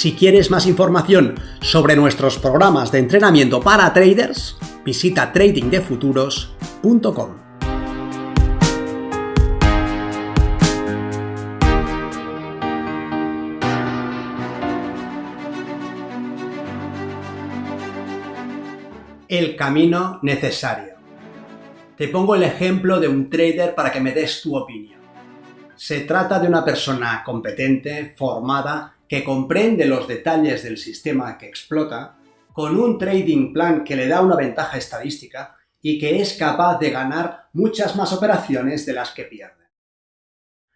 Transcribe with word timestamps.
Si 0.00 0.14
quieres 0.14 0.50
más 0.50 0.66
información 0.66 1.34
sobre 1.60 1.94
nuestros 1.94 2.38
programas 2.38 2.90
de 2.90 3.00
entrenamiento 3.00 3.60
para 3.60 3.92
traders, 3.92 4.56
visita 4.82 5.30
tradingdefuturos.com. 5.30 7.36
El 19.28 19.54
camino 19.54 20.18
necesario. 20.22 20.94
Te 21.98 22.08
pongo 22.08 22.36
el 22.36 22.44
ejemplo 22.44 23.00
de 23.00 23.08
un 23.08 23.28
trader 23.28 23.74
para 23.74 23.92
que 23.92 24.00
me 24.00 24.12
des 24.12 24.40
tu 24.40 24.56
opinión. 24.56 24.98
Se 25.76 26.00
trata 26.00 26.38
de 26.38 26.48
una 26.48 26.64
persona 26.64 27.22
competente, 27.22 28.14
formada 28.16 28.94
que 29.10 29.24
comprende 29.24 29.86
los 29.86 30.06
detalles 30.06 30.62
del 30.62 30.78
sistema 30.78 31.36
que 31.36 31.48
explota, 31.48 32.16
con 32.52 32.78
un 32.78 32.96
trading 32.96 33.52
plan 33.52 33.82
que 33.82 33.96
le 33.96 34.06
da 34.06 34.20
una 34.20 34.36
ventaja 34.36 34.78
estadística 34.78 35.56
y 35.82 35.98
que 35.98 36.20
es 36.20 36.34
capaz 36.34 36.78
de 36.78 36.90
ganar 36.90 37.48
muchas 37.52 37.96
más 37.96 38.12
operaciones 38.12 38.86
de 38.86 38.92
las 38.92 39.10
que 39.10 39.24
pierde. 39.24 39.66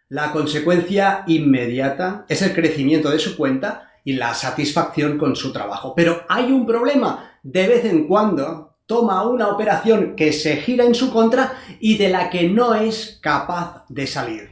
La 0.09 0.33
consecuencia 0.33 1.23
inmediata 1.29 2.27
es 2.29 2.43
el 2.43 2.53
crecimiento 2.55 3.09
de 3.09 3.21
su 3.21 3.37
cuenta 3.37 3.93
y 4.03 4.15
la 4.15 4.35
satisfacción 4.35 5.17
con 5.17 5.37
su 5.37 5.53
trabajo. 5.53 5.95
Pero 5.95 6.25
hay 6.29 6.51
un 6.51 6.67
problema. 6.67 7.39
De 7.45 7.69
vez 7.69 7.85
en 7.85 8.09
cuando 8.09 8.79
toma 8.85 9.23
una 9.29 9.47
operación 9.47 10.17
que 10.17 10.33
se 10.33 10.57
gira 10.57 10.85
en 10.85 10.97
su 10.97 11.13
contra 11.13 11.53
y 11.79 11.99
de 11.99 12.09
la 12.09 12.31
que 12.31 12.49
no 12.49 12.75
es 12.75 13.21
capaz 13.23 13.85
de 13.89 14.09
salir. 14.09 14.51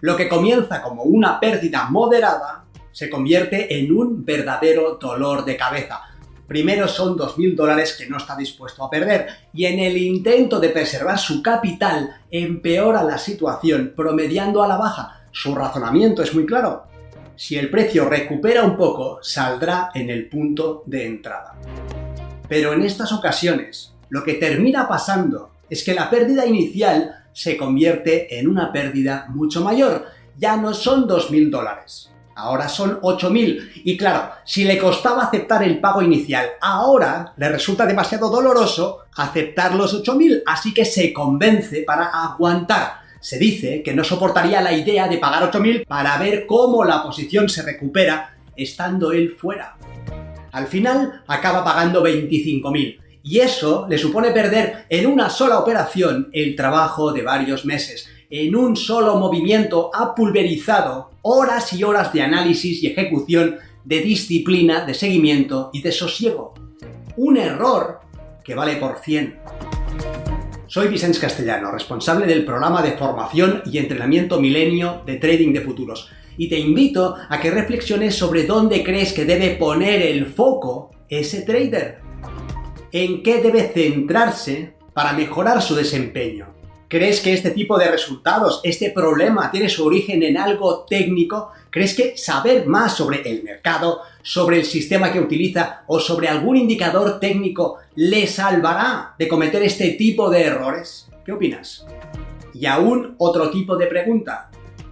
Lo 0.00 0.16
que 0.16 0.28
comienza 0.28 0.80
como 0.80 1.02
una 1.02 1.40
pérdida 1.40 1.88
moderada 1.90 2.65
se 2.96 3.10
convierte 3.10 3.78
en 3.78 3.92
un 3.94 4.24
verdadero 4.24 4.94
dolor 4.98 5.44
de 5.44 5.54
cabeza. 5.54 6.00
Primero 6.48 6.88
son 6.88 7.14
2.000 7.14 7.54
dólares 7.54 7.94
que 7.94 8.08
no 8.08 8.16
está 8.16 8.34
dispuesto 8.34 8.82
a 8.82 8.88
perder 8.88 9.26
y 9.52 9.66
en 9.66 9.80
el 9.80 9.98
intento 9.98 10.58
de 10.58 10.70
preservar 10.70 11.18
su 11.18 11.42
capital 11.42 12.22
empeora 12.30 13.02
la 13.02 13.18
situación 13.18 13.92
promediando 13.94 14.62
a 14.62 14.66
la 14.66 14.78
baja. 14.78 15.26
Su 15.30 15.54
razonamiento 15.54 16.22
es 16.22 16.34
muy 16.34 16.46
claro. 16.46 16.86
Si 17.36 17.58
el 17.58 17.68
precio 17.68 18.08
recupera 18.08 18.62
un 18.62 18.78
poco, 18.78 19.18
saldrá 19.20 19.90
en 19.94 20.08
el 20.08 20.30
punto 20.30 20.82
de 20.86 21.04
entrada. 21.04 21.54
Pero 22.48 22.72
en 22.72 22.82
estas 22.82 23.12
ocasiones, 23.12 23.92
lo 24.08 24.24
que 24.24 24.34
termina 24.34 24.88
pasando 24.88 25.50
es 25.68 25.84
que 25.84 25.92
la 25.92 26.08
pérdida 26.08 26.46
inicial 26.46 27.26
se 27.34 27.58
convierte 27.58 28.38
en 28.38 28.48
una 28.48 28.72
pérdida 28.72 29.26
mucho 29.28 29.62
mayor. 29.62 30.06
Ya 30.38 30.56
no 30.56 30.72
son 30.72 31.06
2.000 31.06 31.50
dólares, 31.50 32.10
ahora 32.36 32.68
son 32.68 33.00
8.000. 33.00 33.82
Y 33.84 33.96
claro, 33.96 34.30
si 34.44 34.64
le 34.64 34.78
costaba 34.78 35.24
aceptar 35.24 35.62
el 35.64 35.80
pago 35.80 36.02
inicial, 36.02 36.46
ahora 36.60 37.32
le 37.36 37.48
resulta 37.48 37.84
demasiado 37.86 38.28
doloroso 38.30 39.00
aceptar 39.16 39.74
los 39.74 40.02
8.000, 40.02 40.42
así 40.46 40.72
que 40.72 40.84
se 40.84 41.12
convence 41.12 41.82
para 41.82 42.06
aguantar. 42.06 43.00
Se 43.20 43.38
dice 43.38 43.82
que 43.82 43.94
no 43.94 44.04
soportaría 44.04 44.60
la 44.60 44.72
idea 44.72 45.08
de 45.08 45.18
pagar 45.18 45.50
8.000 45.50 45.86
para 45.86 46.16
ver 46.18 46.46
cómo 46.46 46.84
la 46.84 47.02
posición 47.02 47.48
se 47.48 47.62
recupera 47.62 48.36
estando 48.54 49.10
él 49.12 49.30
fuera. 49.30 49.76
Al 50.52 50.66
final 50.66 51.22
acaba 51.26 51.64
pagando 51.64 52.04
25.000 52.04 53.00
y 53.22 53.40
eso 53.40 53.86
le 53.88 53.98
supone 53.98 54.30
perder 54.30 54.86
en 54.88 55.06
una 55.06 55.28
sola 55.28 55.58
operación 55.58 56.28
el 56.32 56.54
trabajo 56.54 57.12
de 57.12 57.22
varios 57.22 57.64
meses 57.64 58.08
en 58.30 58.56
un 58.56 58.76
solo 58.76 59.16
movimiento 59.16 59.90
ha 59.94 60.14
pulverizado 60.14 61.10
horas 61.28 61.72
y 61.72 61.82
horas 61.82 62.12
de 62.12 62.22
análisis 62.22 62.84
y 62.84 62.86
ejecución, 62.86 63.56
de 63.84 64.00
disciplina, 64.00 64.84
de 64.86 64.94
seguimiento 64.94 65.70
y 65.72 65.82
de 65.82 65.90
sosiego. 65.90 66.54
Un 67.16 67.36
error 67.36 67.98
que 68.44 68.54
vale 68.54 68.76
por 68.76 68.98
100. 69.00 69.36
Soy 70.68 70.86
Vicente 70.86 71.18
Castellano, 71.18 71.72
responsable 71.72 72.26
del 72.26 72.44
programa 72.44 72.80
de 72.80 72.92
formación 72.92 73.62
y 73.66 73.78
entrenamiento 73.78 74.40
milenio 74.40 75.02
de 75.04 75.16
trading 75.16 75.52
de 75.52 75.62
futuros, 75.62 76.10
y 76.36 76.48
te 76.48 76.60
invito 76.60 77.16
a 77.28 77.40
que 77.40 77.50
reflexiones 77.50 78.14
sobre 78.14 78.44
dónde 78.44 78.84
crees 78.84 79.12
que 79.12 79.24
debe 79.24 79.56
poner 79.56 80.02
el 80.02 80.26
foco 80.26 80.92
ese 81.08 81.42
trader. 81.42 81.98
En 82.92 83.24
qué 83.24 83.42
debe 83.42 83.72
centrarse 83.74 84.76
para 84.94 85.12
mejorar 85.12 85.60
su 85.60 85.74
desempeño. 85.74 86.55
¿Crees 86.88 87.20
que 87.20 87.32
este 87.32 87.50
tipo 87.50 87.76
de 87.78 87.88
resultados, 87.88 88.60
este 88.62 88.90
problema, 88.90 89.50
tiene 89.50 89.68
su 89.68 89.84
origen 89.84 90.22
en 90.22 90.38
algo 90.38 90.86
técnico? 90.88 91.50
¿Crees 91.68 91.94
que 91.94 92.16
saber 92.16 92.66
más 92.68 92.96
sobre 92.96 93.28
el 93.28 93.42
mercado, 93.42 94.02
sobre 94.22 94.58
el 94.58 94.64
sistema 94.64 95.12
que 95.12 95.18
utiliza 95.18 95.82
o 95.88 95.98
sobre 95.98 96.28
algún 96.28 96.56
indicador 96.56 97.18
técnico 97.18 97.78
le 97.96 98.28
salvará 98.28 99.16
de 99.18 99.26
cometer 99.26 99.64
este 99.64 99.90
tipo 99.90 100.30
de 100.30 100.42
errores? 100.44 101.08
¿Qué 101.24 101.32
opinas? 101.32 101.84
Y 102.54 102.66
aún 102.66 103.16
otro 103.18 103.50
tipo 103.50 103.76
de 103.76 103.88
pregunta. 103.88 104.48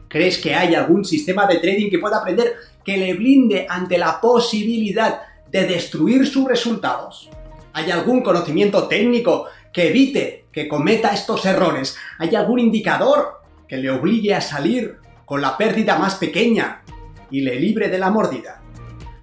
¿Crees 0.08 0.38
que 0.38 0.52
hay 0.52 0.74
algún 0.74 1.04
sistema 1.04 1.46
de 1.46 1.58
trading 1.58 1.90
que 1.90 2.00
pueda 2.00 2.16
aprender 2.16 2.54
que 2.84 2.96
le 2.96 3.14
blinde 3.14 3.66
ante 3.68 3.98
la 3.98 4.20
posibilidad 4.20 5.20
de 5.48 5.64
destruir 5.64 6.26
sus 6.26 6.48
resultados? 6.48 7.30
¿Hay 7.72 7.92
algún 7.92 8.20
conocimiento 8.22 8.88
técnico 8.88 9.46
que 9.74 9.88
evite 9.88 10.46
que 10.52 10.68
cometa 10.68 11.12
estos 11.12 11.44
errores? 11.44 11.96
¿Hay 12.18 12.34
algún 12.36 12.60
indicador 12.60 13.42
que 13.68 13.76
le 13.76 13.90
obligue 13.90 14.34
a 14.34 14.40
salir 14.40 14.98
con 15.26 15.42
la 15.42 15.58
pérdida 15.58 15.98
más 15.98 16.14
pequeña 16.14 16.84
y 17.30 17.40
le 17.40 17.58
libre 17.58 17.88
de 17.88 17.98
la 17.98 18.10
mordida? 18.10 18.62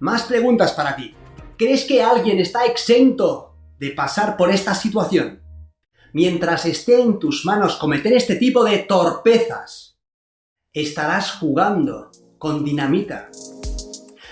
Más 0.01 0.23
preguntas 0.23 0.73
para 0.73 0.95
ti. 0.95 1.16
¿Crees 1.57 1.85
que 1.85 2.03
alguien 2.03 2.40
está 2.40 2.66
exento 2.66 3.56
de 3.79 3.91
pasar 3.91 4.35
por 4.35 4.51
esta 4.51 4.75
situación? 4.75 5.41
Mientras 6.11 6.66
esté 6.66 7.01
en 7.01 7.17
tus 7.17 7.45
manos 7.45 7.78
cometer 7.78 8.11
este 8.11 8.35
tipo 8.35 8.66
de 8.66 8.79
torpezas, 8.79 9.97
estarás 10.73 11.31
jugando 11.31 12.11
con 12.38 12.66
dinamita. 12.66 13.29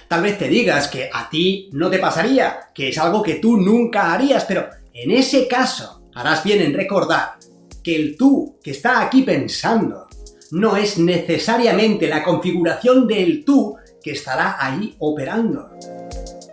Tal 0.09 0.23
vez 0.23 0.37
te 0.37 0.49
digas 0.49 0.89
que 0.89 1.09
a 1.13 1.29
ti 1.29 1.69
no 1.71 1.89
te 1.89 1.99
pasaría, 1.99 2.71
que 2.73 2.89
es 2.89 2.97
algo 2.97 3.23
que 3.23 3.35
tú 3.35 3.55
nunca 3.55 4.11
harías, 4.11 4.43
pero 4.43 4.67
en 4.91 5.11
ese 5.11 5.47
caso, 5.47 5.98
harás 6.19 6.43
bien 6.43 6.61
en 6.61 6.73
recordar 6.73 7.37
que 7.81 7.95
el 7.95 8.17
tú 8.17 8.59
que 8.61 8.71
está 8.71 9.01
aquí 9.01 9.21
pensando 9.21 10.07
no 10.51 10.75
es 10.75 10.97
necesariamente 10.97 12.09
la 12.09 12.23
configuración 12.23 13.07
del 13.07 13.45
tú 13.45 13.77
que 14.03 14.11
estará 14.11 14.57
ahí 14.59 14.95
operando. 14.99 15.69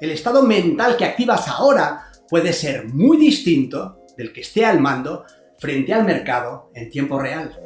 El 0.00 0.10
estado 0.12 0.42
mental 0.42 0.96
que 0.96 1.04
activas 1.04 1.48
ahora 1.48 2.12
puede 2.28 2.52
ser 2.52 2.86
muy 2.86 3.16
distinto 3.16 4.04
del 4.16 4.32
que 4.32 4.42
esté 4.42 4.64
al 4.64 4.80
mando 4.80 5.24
frente 5.58 5.92
al 5.92 6.04
mercado 6.04 6.70
en 6.72 6.88
tiempo 6.88 7.18
real. 7.18 7.60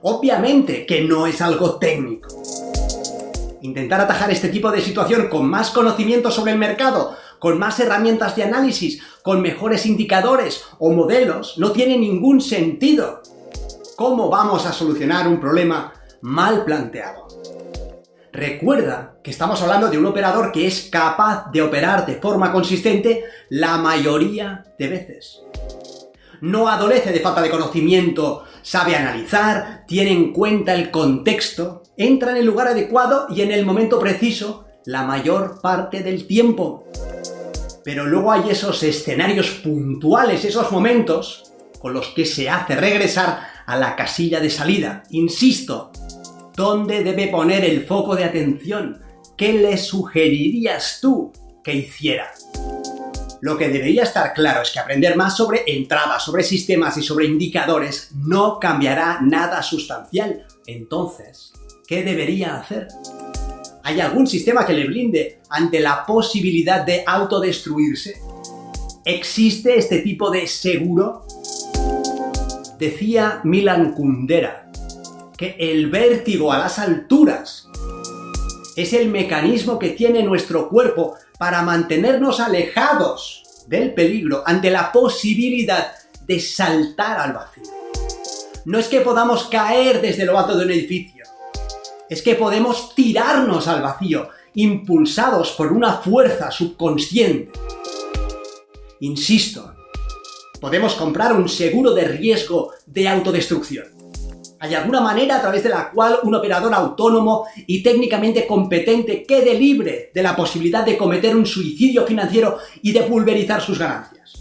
Obviamente 0.00 0.84
que 0.84 1.02
no 1.02 1.28
es 1.28 1.40
algo 1.40 1.78
técnico. 1.78 2.42
Intentar 3.60 4.00
atajar 4.00 4.32
este 4.32 4.48
tipo 4.48 4.72
de 4.72 4.80
situación 4.80 5.28
con 5.28 5.48
más 5.48 5.70
conocimiento 5.70 6.32
sobre 6.32 6.52
el 6.52 6.58
mercado 6.58 7.16
con 7.42 7.58
más 7.58 7.80
herramientas 7.80 8.36
de 8.36 8.44
análisis, 8.44 9.02
con 9.24 9.42
mejores 9.42 9.84
indicadores 9.84 10.62
o 10.78 10.92
modelos, 10.92 11.58
no 11.58 11.72
tiene 11.72 11.98
ningún 11.98 12.40
sentido. 12.40 13.20
¿Cómo 13.96 14.28
vamos 14.28 14.64
a 14.64 14.72
solucionar 14.72 15.26
un 15.26 15.40
problema 15.40 15.92
mal 16.20 16.64
planteado? 16.64 17.26
Recuerda 18.32 19.16
que 19.24 19.32
estamos 19.32 19.60
hablando 19.60 19.88
de 19.88 19.98
un 19.98 20.06
operador 20.06 20.52
que 20.52 20.68
es 20.68 20.82
capaz 20.82 21.50
de 21.50 21.62
operar 21.62 22.06
de 22.06 22.14
forma 22.14 22.52
consistente 22.52 23.24
la 23.48 23.76
mayoría 23.76 24.64
de 24.78 24.86
veces. 24.86 25.42
No 26.42 26.68
adolece 26.68 27.10
de 27.10 27.18
falta 27.18 27.42
de 27.42 27.50
conocimiento, 27.50 28.44
sabe 28.62 28.94
analizar, 28.94 29.82
tiene 29.88 30.12
en 30.12 30.32
cuenta 30.32 30.74
el 30.74 30.92
contexto, 30.92 31.82
entra 31.96 32.30
en 32.30 32.36
el 32.36 32.46
lugar 32.46 32.68
adecuado 32.68 33.26
y 33.30 33.42
en 33.42 33.50
el 33.50 33.66
momento 33.66 33.98
preciso 33.98 34.66
la 34.84 35.02
mayor 35.02 35.60
parte 35.60 36.04
del 36.04 36.28
tiempo. 36.28 36.84
Pero 37.84 38.06
luego 38.06 38.32
hay 38.32 38.50
esos 38.50 38.82
escenarios 38.82 39.50
puntuales, 39.50 40.44
esos 40.44 40.70
momentos 40.70 41.52
con 41.78 41.92
los 41.92 42.08
que 42.08 42.24
se 42.24 42.48
hace 42.48 42.76
regresar 42.76 43.40
a 43.66 43.76
la 43.76 43.96
casilla 43.96 44.40
de 44.40 44.50
salida. 44.50 45.02
Insisto, 45.10 45.90
¿dónde 46.56 47.02
debe 47.02 47.28
poner 47.28 47.64
el 47.64 47.84
foco 47.84 48.14
de 48.14 48.24
atención? 48.24 49.02
¿qué 49.36 49.54
le 49.54 49.76
sugerirías 49.76 50.98
tú 51.00 51.32
que 51.64 51.74
hiciera? 51.74 52.30
Lo 53.40 53.58
que 53.58 53.68
debería 53.68 54.04
estar 54.04 54.32
claro 54.34 54.62
es 54.62 54.70
que 54.70 54.78
aprender 54.78 55.16
más 55.16 55.36
sobre 55.36 55.64
entradas, 55.66 56.24
sobre 56.24 56.44
sistemas 56.44 56.96
y 56.96 57.02
sobre 57.02 57.26
indicadores 57.26 58.12
no 58.14 58.60
cambiará 58.60 59.18
nada 59.20 59.62
sustancial. 59.64 60.46
Entonces, 60.66 61.52
¿qué 61.88 62.04
debería 62.04 62.54
hacer? 62.54 62.86
¿Hay 63.84 64.00
algún 64.00 64.26
sistema 64.26 64.64
que 64.64 64.74
le 64.74 64.86
blinde 64.86 65.40
ante 65.48 65.80
la 65.80 66.06
posibilidad 66.06 66.86
de 66.86 67.02
autodestruirse? 67.04 68.20
¿Existe 69.04 69.76
este 69.76 69.98
tipo 69.98 70.30
de 70.30 70.46
seguro? 70.46 71.26
Decía 72.78 73.40
Milan 73.42 73.92
Kundera 73.94 74.70
que 75.36 75.56
el 75.58 75.90
vértigo 75.90 76.52
a 76.52 76.58
las 76.58 76.78
alturas 76.78 77.66
es 78.76 78.92
el 78.92 79.08
mecanismo 79.08 79.78
que 79.78 79.90
tiene 79.90 80.22
nuestro 80.22 80.68
cuerpo 80.68 81.16
para 81.36 81.62
mantenernos 81.62 82.38
alejados 82.38 83.42
del 83.66 83.94
peligro 83.94 84.44
ante 84.46 84.70
la 84.70 84.92
posibilidad 84.92 85.92
de 86.24 86.38
saltar 86.38 87.18
al 87.18 87.32
vacío. 87.32 87.64
No 88.64 88.78
es 88.78 88.86
que 88.86 89.00
podamos 89.00 89.44
caer 89.44 90.00
desde 90.00 90.24
lo 90.24 90.38
alto 90.38 90.56
de 90.56 90.64
un 90.64 90.70
edificio, 90.70 91.24
es 92.12 92.20
que 92.20 92.34
podemos 92.34 92.94
tirarnos 92.94 93.66
al 93.68 93.80
vacío, 93.80 94.28
impulsados 94.54 95.52
por 95.52 95.72
una 95.72 95.94
fuerza 95.94 96.50
subconsciente. 96.50 97.58
Insisto, 99.00 99.72
podemos 100.60 100.92
comprar 100.94 101.32
un 101.32 101.48
seguro 101.48 101.94
de 101.94 102.04
riesgo 102.04 102.72
de 102.84 103.08
autodestrucción. 103.08 103.86
¿Hay 104.60 104.74
alguna 104.74 105.00
manera 105.00 105.36
a 105.36 105.40
través 105.40 105.62
de 105.62 105.70
la 105.70 105.90
cual 105.90 106.18
un 106.22 106.34
operador 106.34 106.74
autónomo 106.74 107.46
y 107.66 107.82
técnicamente 107.82 108.46
competente 108.46 109.24
quede 109.24 109.54
libre 109.54 110.10
de 110.14 110.22
la 110.22 110.36
posibilidad 110.36 110.84
de 110.84 110.98
cometer 110.98 111.34
un 111.34 111.46
suicidio 111.46 112.04
financiero 112.06 112.58
y 112.82 112.92
de 112.92 113.04
pulverizar 113.04 113.62
sus 113.62 113.78
ganancias? 113.78 114.34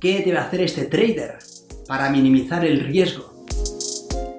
¿Qué 0.00 0.22
debe 0.24 0.38
hacer 0.38 0.62
este 0.62 0.86
trader 0.86 1.38
para 1.86 2.08
minimizar 2.08 2.64
el 2.64 2.80
riesgo? 2.80 3.27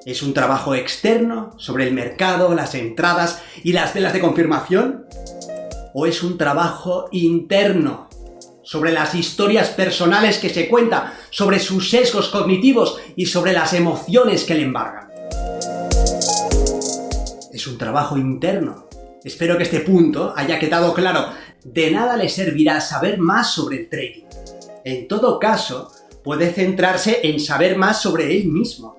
¿Es 0.10 0.24
un 0.24 0.34
trabajo 0.34 0.74
externo 0.74 1.54
sobre 1.58 1.88
el 1.88 1.94
mercado, 1.94 2.56
las 2.56 2.74
entradas 2.74 3.44
y 3.64 3.74
las 3.74 3.94
velas 3.94 4.12
de 4.12 4.20
confirmación? 4.20 5.06
¿O 5.94 6.08
es 6.08 6.24
un 6.24 6.36
trabajo 6.36 7.10
interno 7.12 8.10
sobre 8.64 8.92
las 8.92 9.14
historias 9.14 9.70
personales 9.70 10.40
que 10.40 10.50
se 10.50 10.68
cuenta, 10.68 11.14
sobre 11.30 11.60
sus 11.60 11.92
sesgos 11.92 12.30
cognitivos 12.30 12.98
y 13.16 13.28
sobre 13.28 13.54
las 13.54 13.74
emociones 13.74 14.46
que 14.46 14.56
le 14.56 14.64
embargan. 14.64 15.10
Es 17.54 17.68
un 17.68 17.78
trabajo 17.78 18.18
interno. 18.18 18.88
Espero 19.24 19.58
que 19.60 19.64
este 19.66 19.82
punto 19.82 20.34
haya 20.36 20.58
quedado 20.58 20.92
claro. 20.96 21.28
De 21.64 21.92
nada 21.92 22.18
le 22.18 22.30
servirá 22.30 22.82
saber 22.82 23.20
más 23.20 23.54
sobre 23.54 23.82
el 23.82 23.90
trading. 23.90 24.26
En 24.84 25.08
todo 25.08 25.38
caso, 25.38 25.92
puede 26.24 26.52
centrarse 26.52 27.20
en 27.22 27.40
saber 27.40 27.78
más 27.78 28.02
sobre 28.02 28.36
él 28.36 28.48
mismo, 28.48 28.99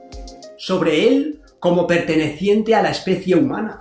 sobre 0.60 1.08
él 1.08 1.40
como 1.58 1.86
perteneciente 1.86 2.74
a 2.74 2.82
la 2.82 2.90
especie 2.90 3.34
humana, 3.34 3.80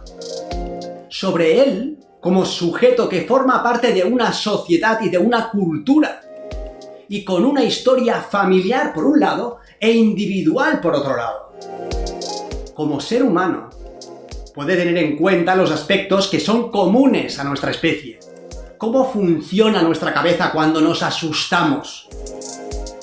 sobre 1.10 1.62
él 1.62 1.98
como 2.22 2.46
sujeto 2.46 3.10
que 3.10 3.24
forma 3.24 3.62
parte 3.62 3.92
de 3.92 4.06
una 4.06 4.32
sociedad 4.32 5.02
y 5.02 5.10
de 5.10 5.18
una 5.18 5.50
cultura, 5.50 6.22
y 7.10 7.26
con 7.26 7.44
una 7.44 7.66
historia 7.66 8.22
familiar 8.22 8.94
por 8.94 9.04
un 9.04 9.20
lado 9.20 9.58
e 9.78 9.92
individual 9.92 10.80
por 10.80 10.96
otro 10.96 11.18
lado. 11.18 11.52
Como 12.74 13.02
ser 13.02 13.24
humano, 13.24 13.70
puede 14.56 14.78
tener 14.78 14.98
en 15.00 15.18
cuenta 15.18 15.58
los 15.58 15.72
aspectos 15.72 16.30
que 16.30 16.40
son 16.40 16.72
comunes 16.72 17.40
a 17.40 17.44
nuestra 17.44 17.72
especie. 17.72 18.22
¿Cómo 18.78 19.12
funciona 19.12 19.82
nuestra 19.82 20.14
cabeza 20.14 20.54
cuando 20.54 20.80
nos 20.80 21.04
asustamos? 21.04 22.08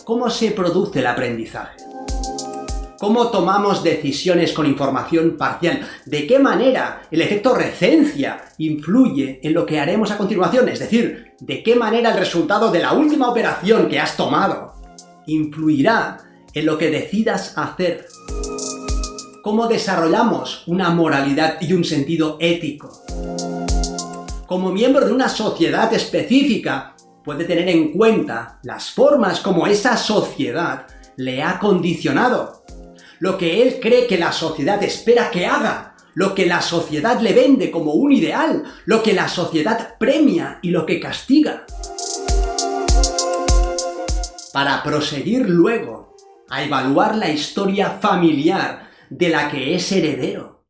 ¿Cómo 0.04 0.30
se 0.30 0.52
produce 0.52 1.00
el 1.00 1.08
aprendizaje? 1.08 1.86
¿Cómo 2.98 3.28
tomamos 3.28 3.82
decisiones 3.82 4.54
con 4.54 4.64
información 4.64 5.36
parcial? 5.36 5.86
¿De 6.06 6.26
qué 6.26 6.38
manera 6.38 7.02
el 7.10 7.20
efecto 7.20 7.54
recencia 7.54 8.42
influye 8.56 9.38
en 9.42 9.52
lo 9.52 9.66
que 9.66 9.78
haremos 9.78 10.10
a 10.10 10.16
continuación? 10.16 10.68
Es 10.70 10.78
decir, 10.78 11.34
¿de 11.38 11.62
qué 11.62 11.76
manera 11.76 12.12
el 12.12 12.18
resultado 12.18 12.70
de 12.70 12.78
la 12.78 12.94
última 12.94 13.28
operación 13.28 13.88
que 13.88 14.00
has 14.00 14.16
tomado 14.16 14.72
influirá 15.26 16.18
en 16.54 16.64
lo 16.64 16.78
que 16.78 16.90
decidas 16.90 17.58
hacer? 17.58 18.06
¿Cómo 19.42 19.66
desarrollamos 19.66 20.66
una 20.66 20.88
moralidad 20.88 21.60
y 21.60 21.74
un 21.74 21.84
sentido 21.84 22.38
ético? 22.40 23.02
Como 24.46 24.72
miembro 24.72 25.04
de 25.04 25.12
una 25.12 25.28
sociedad 25.28 25.92
específica, 25.92 26.96
puede 27.22 27.44
tener 27.44 27.68
en 27.68 27.92
cuenta 27.92 28.58
las 28.62 28.90
formas 28.90 29.40
como 29.40 29.66
esa 29.66 29.98
sociedad 29.98 30.86
le 31.16 31.42
ha 31.42 31.58
condicionado 31.58 32.62
lo 33.18 33.38
que 33.38 33.62
él 33.62 33.78
cree 33.80 34.06
que 34.06 34.18
la 34.18 34.32
sociedad 34.32 34.82
espera 34.82 35.30
que 35.30 35.46
haga, 35.46 35.94
lo 36.14 36.34
que 36.34 36.46
la 36.46 36.60
sociedad 36.60 37.20
le 37.20 37.32
vende 37.32 37.70
como 37.70 37.92
un 37.92 38.12
ideal, 38.12 38.64
lo 38.84 39.02
que 39.02 39.12
la 39.12 39.28
sociedad 39.28 39.96
premia 39.98 40.58
y 40.62 40.70
lo 40.70 40.86
que 40.86 41.00
castiga. 41.00 41.66
Para 44.52 44.82
proseguir 44.82 45.48
luego 45.48 46.16
a 46.48 46.62
evaluar 46.62 47.16
la 47.16 47.30
historia 47.30 47.90
familiar 47.90 48.88
de 49.10 49.28
la 49.28 49.50
que 49.50 49.74
es 49.74 49.92
heredero. 49.92 50.64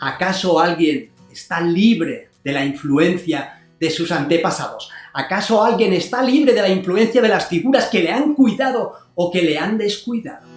¿Acaso 0.00 0.60
alguien 0.60 1.12
está 1.30 1.60
libre 1.60 2.30
de 2.42 2.52
la 2.52 2.64
influencia 2.64 3.64
de 3.78 3.90
sus 3.90 4.12
antepasados? 4.12 4.90
¿Acaso 5.12 5.64
alguien 5.64 5.92
está 5.92 6.22
libre 6.22 6.52
de 6.52 6.62
la 6.62 6.68
influencia 6.68 7.20
de 7.20 7.28
las 7.28 7.48
figuras 7.48 7.86
que 7.86 8.02
le 8.02 8.12
han 8.12 8.34
cuidado 8.34 8.94
o 9.14 9.30
que 9.30 9.42
le 9.42 9.58
han 9.58 9.78
descuidado? 9.78 10.49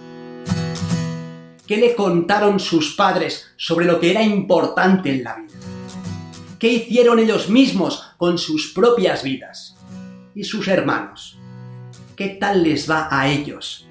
¿Qué 1.66 1.78
le 1.78 1.94
contaron 1.94 2.60
sus 2.60 2.94
padres 2.94 3.46
sobre 3.56 3.86
lo 3.86 3.98
que 3.98 4.10
era 4.10 4.22
importante 4.22 5.10
en 5.10 5.24
la 5.24 5.36
vida? 5.36 5.54
¿Qué 6.58 6.68
hicieron 6.68 7.18
ellos 7.18 7.48
mismos 7.48 8.02
con 8.18 8.36
sus 8.36 8.72
propias 8.74 9.22
vidas? 9.22 9.74
¿Y 10.34 10.44
sus 10.44 10.68
hermanos? 10.68 11.38
¿Qué 12.16 12.28
tal 12.28 12.64
les 12.64 12.90
va 12.90 13.08
a 13.10 13.28
ellos? 13.28 13.86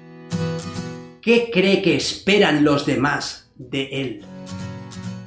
¿Qué 1.20 1.50
cree 1.52 1.82
que 1.82 1.96
esperan 1.96 2.62
los 2.62 2.86
demás 2.86 3.50
de 3.56 3.88
él? 3.90 4.24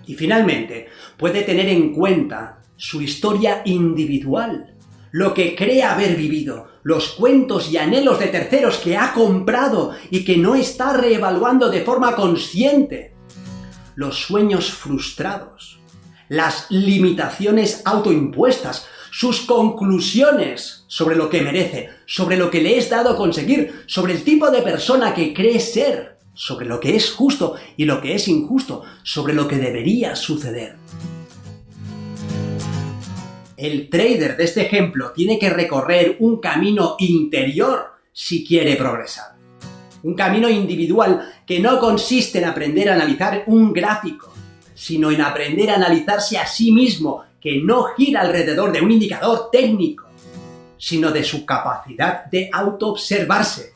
Y 0.05 0.15
finalmente, 0.15 0.87
puede 1.17 1.41
tener 1.41 1.67
en 1.67 1.93
cuenta 1.93 2.63
su 2.77 3.01
historia 3.01 3.61
individual, 3.65 4.73
lo 5.11 5.33
que 5.33 5.55
cree 5.55 5.83
haber 5.83 6.15
vivido, 6.15 6.67
los 6.83 7.09
cuentos 7.09 7.71
y 7.71 7.77
anhelos 7.77 8.19
de 8.19 8.27
terceros 8.27 8.77
que 8.77 8.97
ha 8.97 9.13
comprado 9.13 9.93
y 10.09 10.23
que 10.23 10.37
no 10.37 10.55
está 10.55 10.93
reevaluando 10.93 11.69
de 11.69 11.81
forma 11.81 12.15
consciente, 12.15 13.13
los 13.95 14.17
sueños 14.17 14.71
frustrados, 14.71 15.79
las 16.29 16.69
limitaciones 16.69 17.81
autoimpuestas, 17.85 18.87
sus 19.11 19.41
conclusiones 19.41 20.85
sobre 20.87 21.15
lo 21.15 21.29
que 21.29 21.41
merece, 21.41 21.89
sobre 22.05 22.37
lo 22.37 22.51
que 22.51 22.61
le 22.61 22.77
es 22.77 22.89
dado 22.89 23.15
conseguir, 23.15 23.83
sobre 23.87 24.13
el 24.13 24.23
tipo 24.23 24.51
de 24.51 24.61
persona 24.61 25.13
que 25.13 25.33
cree 25.33 25.59
ser, 25.59 26.17
sobre 26.33 26.67
lo 26.67 26.79
que 26.79 26.95
es 26.95 27.11
justo 27.11 27.55
y 27.75 27.85
lo 27.85 27.99
que 27.99 28.13
es 28.13 28.27
injusto, 28.27 28.83
sobre 29.03 29.33
lo 29.33 29.47
que 29.47 29.57
debería 29.57 30.15
suceder. 30.15 30.77
El 33.57 33.89
trader 33.89 34.37
de 34.37 34.43
este 34.43 34.61
ejemplo 34.61 35.11
tiene 35.13 35.39
que 35.39 35.49
recorrer 35.49 36.17
un 36.19 36.39
camino 36.39 36.95
interior 36.99 37.87
si 38.13 38.45
quiere 38.45 38.75
progresar. 38.75 39.35
Un 40.03 40.13
camino 40.13 40.47
individual 40.47 41.33
que 41.43 41.59
no 41.59 41.79
consiste 41.79 42.37
en 42.37 42.45
aprender 42.45 42.87
a 42.87 42.93
analizar 42.93 43.45
un 43.47 43.73
gráfico, 43.73 44.31
sino 44.75 45.09
en 45.09 45.21
aprender 45.21 45.71
a 45.71 45.75
analizarse 45.75 46.37
a 46.37 46.45
sí 46.45 46.71
mismo, 46.71 47.23
que 47.41 47.59
no 47.59 47.85
gira 47.97 48.21
alrededor 48.21 48.71
de 48.71 48.79
un 48.79 48.91
indicador 48.91 49.49
técnico, 49.51 50.05
sino 50.77 51.09
de 51.09 51.23
su 51.23 51.43
capacidad 51.43 52.25
de 52.25 52.51
autoobservarse, 52.53 53.73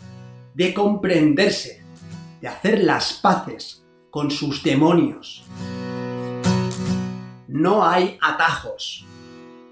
de 0.53 0.75
comprenderse, 0.75 1.83
de 2.39 2.47
hacer 2.47 2.83
las 2.83 3.13
paces 3.13 3.83
con 4.11 4.29
sus 4.29 4.61
demonios. 4.61 5.43
No 7.47 7.83
hay 7.83 8.19
atajos, 8.21 9.05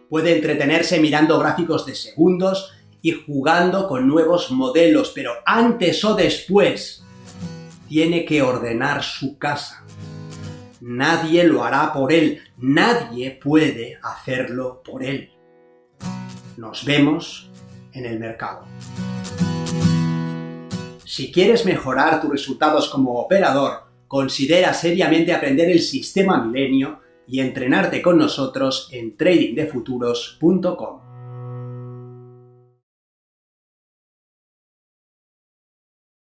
Puede 0.10 0.36
entretenerse 0.36 1.00
mirando 1.00 1.38
gráficos 1.38 1.86
de 1.86 1.94
segundos 1.94 2.74
y 3.02 3.12
jugando 3.12 3.88
con 3.88 4.08
nuevos 4.08 4.50
modelos, 4.50 5.12
pero 5.14 5.34
antes 5.46 6.04
o 6.04 6.16
después 6.16 7.04
tiene 7.88 8.26
que 8.26 8.42
ordenar 8.42 9.04
su 9.04 9.38
casa. 9.38 9.86
Nadie 10.82 11.44
lo 11.44 11.64
hará 11.64 11.94
por 11.94 12.12
él, 12.12 12.42
nadie 12.58 13.32
puede 13.32 14.00
hacerlo 14.02 14.82
por 14.84 15.04
él. 15.04 15.32
Nos 16.58 16.84
vemos 16.86 17.52
en 17.94 18.06
el 18.06 18.20
mercado. 18.20 18.66
Si 21.06 21.32
quieres 21.32 21.66
mejorar 21.66 22.22
tus 22.22 22.32
resultados 22.32 22.90
como 22.90 23.20
operador, 23.20 23.84
considera 24.08 24.74
seriamente 24.74 25.34
aprender 25.34 25.70
el 25.70 25.82
sistema 25.82 26.44
milenio 26.44 27.00
y 27.30 27.42
entrenarte 27.42 28.02
con 28.02 28.18
nosotros 28.18 28.90
en 28.92 29.16
tradingdefuturos.com. 29.16 31.09